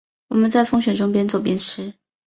[0.29, 1.93] 我们在风雪中边走边吃